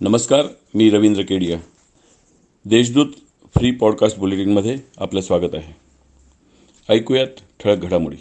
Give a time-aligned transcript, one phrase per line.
[0.00, 1.58] नमस्कार मी Ravindra Kedia.
[2.64, 3.06] Deshdoot
[3.56, 5.72] free podcast बुलेटिनमध्ये आपलं स्वागत आहे.
[6.94, 7.26] ऐकूयात
[7.60, 8.16] ठळक घडामोडी.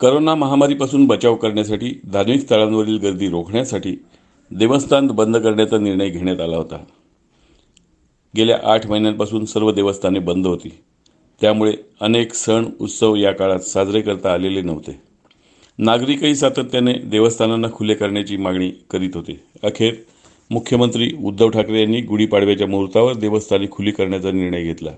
[0.00, 3.96] करोना महामारीपासून बचाव करण्यासाठी धार्मिक स्थळांवरील गर्दी रोखण्यासाठी
[4.50, 6.84] देवस्थान बंद करण्याचा निर्णय घेण्यात आला होता.
[8.36, 10.78] गेल्या आठ महिन्यांपासून सर्व देवस्थाने बंद होती.
[11.40, 15.02] त्यामुळे अनेक सण उत्सव या काळात साजरे करता आलेले नव्हते.
[15.78, 19.44] नागरिकही सातत्याने देवस्थानांना खुले करण्याची मागणी करीत होते.
[19.62, 19.94] अखेर
[20.50, 24.90] मुख्यमंत्री उद्धव ठाकरे यांनी गुढीपाडव्याच्या मुहूर्तावर देवस्थाने खुली करण्याचा निर्णय घेतला.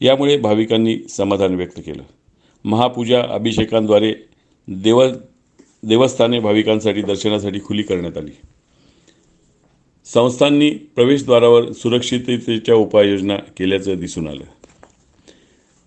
[0.00, 2.02] यामुळे भाविकांनी समाधान व्यक्त केलं.
[2.64, 4.14] महापूजा अभिषेकांद्वारे
[4.68, 5.02] देव
[5.82, 8.30] देवस्थाने भाविकांसाठी दर्शनासाठी खुली करण्यात आली.
[10.04, 14.44] संस्थांनी प्रवेशद्वारावर सुरक्षिततेच्या उपाययोजना केल्याचं दिसून आलं.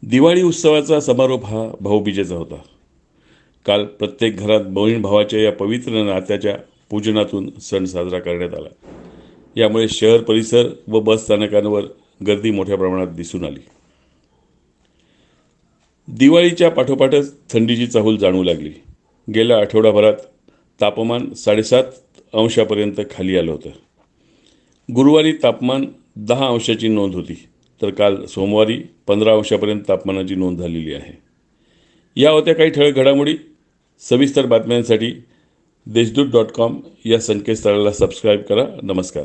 [0.04, 2.56] दिवाळी उत्सवाचा समारोप हा भाऊबीजेचा होता.
[3.66, 6.58] काल प्रत्येक घरात बहीण भावाच्या या पवित्र नात्याच्या
[6.92, 8.70] पूजनातून सण साजरा करण्यात आला.
[9.56, 11.84] यामुळे शहर परिसर व बस स्थानकांवर
[12.28, 13.60] गर्दी मोठ्या प्रमाणात दिसून आली.
[16.08, 18.72] दिवाळीच्या पाठोपाठच थंडीची चाहूल जाणवू लागली.
[19.36, 20.14] गेल्या आठवडाभरात
[20.82, 21.84] तापमान साडेसात
[22.34, 23.70] अंशापर्यंत खाली आलं होतं.
[24.94, 27.48] गुरुवारी तापमान दहा अंशाची नोंद होती
[27.82, 31.18] तर काल सोमवारी पंधरा अंशापर्यंत तापमानाची नोंद झालेली आहे.
[32.16, 33.38] या होत्या काही ठळक घडामोडी.
[34.00, 35.14] सविस्तर बातम्यांसाठी
[35.86, 38.64] देशदूत डॉट कॉम या संकेतस्थळाला सबस्क्राईब करा.
[38.84, 39.24] नमस्कार.